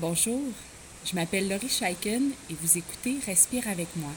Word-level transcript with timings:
Bonjour, 0.00 0.40
je 1.04 1.16
m'appelle 1.16 1.48
Laurie 1.48 1.68
Scheiken 1.68 2.30
et 2.48 2.54
vous 2.62 2.78
écoutez 2.78 3.16
Respire 3.26 3.66
avec 3.66 3.88
moi. 3.96 4.12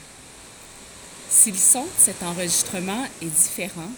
Si 1.28 1.50
le 1.50 1.56
son 1.56 1.82
de 1.82 1.90
cet 1.96 2.22
enregistrement 2.22 3.04
est 3.20 3.26
différent, 3.26 3.90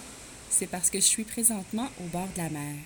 c'est 0.49 0.67
parce 0.67 0.89
que 0.89 0.99
je 0.99 1.05
suis 1.05 1.25
présentement 1.25 1.87
au 2.01 2.05
bord 2.05 2.29
de 2.35 2.43
la 2.43 2.49
mer. 2.49 2.77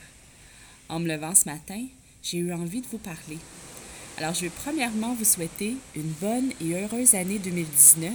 En 0.88 0.98
me 0.98 1.06
levant 1.06 1.36
ce 1.36 1.48
matin, 1.48 1.80
j'ai 2.24 2.38
eu 2.38 2.52
envie 2.52 2.80
de 2.80 2.88
vous 2.88 2.98
parler. 2.98 3.38
Alors 4.16 4.34
je 4.34 4.40
vais 4.40 4.52
premièrement 4.64 5.14
vous 5.14 5.24
souhaiter 5.24 5.76
une 5.94 6.12
bonne 6.20 6.50
et 6.60 6.74
heureuse 6.74 7.14
année 7.14 7.38
2019 7.38 8.12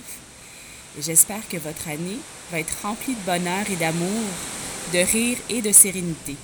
et 0.97 1.01
j'espère 1.01 1.47
que 1.47 1.55
votre 1.55 1.87
année 1.87 2.17
va 2.51 2.59
être 2.59 2.81
remplie 2.81 3.15
de 3.15 3.25
bonheur 3.25 3.71
et 3.71 3.77
d'amour, 3.77 4.23
de 4.91 4.99
rire 4.99 5.37
et 5.49 5.61
de 5.61 5.71
sérénité. 5.71 6.35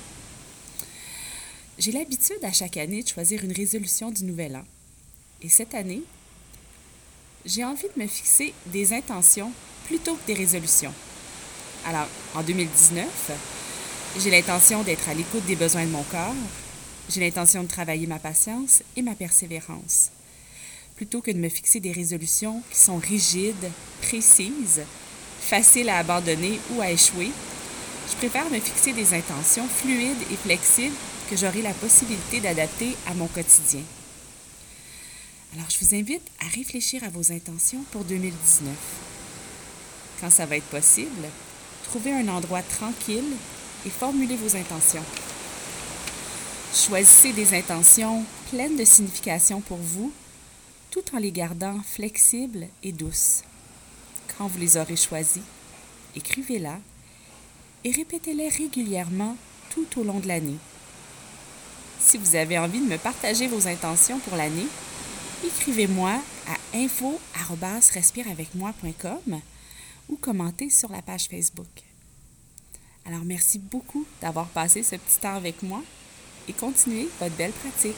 J'ai 1.79 1.93
l'habitude 1.93 2.43
à 2.43 2.51
chaque 2.51 2.75
année 2.75 3.03
de 3.03 3.07
choisir 3.07 3.41
une 3.41 3.53
résolution 3.53 4.11
du 4.11 4.25
nouvel 4.25 4.57
an. 4.57 4.65
Et 5.41 5.47
cette 5.47 5.73
année, 5.73 6.03
j'ai 7.45 7.63
envie 7.63 7.87
de 7.95 8.01
me 8.03 8.05
fixer 8.05 8.53
des 8.65 8.91
intentions 8.91 9.53
plutôt 9.85 10.15
que 10.15 10.27
des 10.27 10.33
résolutions. 10.33 10.93
Alors, 11.85 12.09
en 12.35 12.43
2019, 12.43 13.31
j'ai 14.19 14.29
l'intention 14.29 14.83
d'être 14.83 15.07
à 15.07 15.13
l'écoute 15.13 15.45
des 15.45 15.55
besoins 15.55 15.85
de 15.85 15.91
mon 15.91 16.03
corps. 16.03 16.35
J'ai 17.09 17.21
l'intention 17.21 17.63
de 17.63 17.69
travailler 17.69 18.07
ma 18.07 18.19
patience 18.19 18.83
et 18.97 19.01
ma 19.01 19.15
persévérance. 19.15 20.09
Plutôt 20.97 21.21
que 21.21 21.31
de 21.31 21.37
me 21.37 21.47
fixer 21.47 21.79
des 21.79 21.93
résolutions 21.93 22.61
qui 22.69 22.77
sont 22.77 22.97
rigides, 22.97 23.71
précises, 24.01 24.81
faciles 25.39 25.87
à 25.87 25.99
abandonner 25.99 26.59
ou 26.71 26.81
à 26.81 26.91
échouer, 26.91 27.31
je 28.09 28.15
préfère 28.17 28.49
me 28.49 28.59
fixer 28.59 28.93
des 28.93 29.13
intentions 29.13 29.67
fluides 29.67 30.21
et 30.31 30.35
flexibles 30.35 30.95
que 31.29 31.37
j'aurai 31.37 31.61
la 31.61 31.73
possibilité 31.73 32.39
d'adapter 32.39 32.95
à 33.07 33.13
mon 33.13 33.27
quotidien. 33.27 33.81
Alors, 35.53 35.69
je 35.69 35.83
vous 35.83 35.95
invite 35.95 36.27
à 36.39 36.47
réfléchir 36.55 37.03
à 37.03 37.09
vos 37.09 37.31
intentions 37.31 37.83
pour 37.91 38.03
2019. 38.03 38.73
Quand 40.21 40.29
ça 40.29 40.45
va 40.45 40.57
être 40.57 40.65
possible, 40.65 41.27
trouvez 41.85 42.13
un 42.13 42.27
endroit 42.27 42.61
tranquille 42.61 43.33
et 43.85 43.89
formulez 43.89 44.35
vos 44.35 44.55
intentions. 44.55 45.05
Choisissez 46.73 47.33
des 47.33 47.55
intentions 47.55 48.23
pleines 48.51 48.75
de 48.75 48.85
signification 48.85 49.61
pour 49.61 49.77
vous, 49.77 50.11
tout 50.91 51.03
en 51.13 51.17
les 51.17 51.31
gardant 51.31 51.79
flexibles 51.83 52.67
et 52.83 52.91
douces. 52.91 53.43
Quand 54.37 54.47
vous 54.47 54.59
les 54.59 54.77
aurez 54.77 54.95
choisies, 54.95 55.41
écrivez-la 56.15 56.77
et 57.83 57.91
répétez-les 57.91 58.47
régulièrement 58.49 59.35
tout 59.69 59.87
au 59.97 60.03
long 60.03 60.19
de 60.19 60.27
l'année. 60.27 60.57
Si 61.99 62.17
vous 62.17 62.35
avez 62.35 62.57
envie 62.57 62.79
de 62.79 62.85
me 62.85 62.97
partager 62.97 63.47
vos 63.47 63.67
intentions 63.67 64.17
pour 64.19 64.37
l'année, 64.37 64.67
écrivez-moi 65.45 66.21
à 66.47 66.55
info@respireavecmoi.com 66.77 69.41
ou 70.09 70.17
commentez 70.17 70.69
sur 70.69 70.91
la 70.91 71.01
page 71.01 71.27
Facebook. 71.27 71.65
Alors 73.05 73.23
merci 73.25 73.59
beaucoup 73.59 74.05
d'avoir 74.21 74.47
passé 74.47 74.83
ce 74.83 74.95
petit 74.95 75.19
temps 75.19 75.35
avec 75.35 75.61
moi 75.63 75.81
et 76.47 76.53
continuez 76.53 77.09
votre 77.19 77.35
belle 77.35 77.51
pratique. 77.51 77.97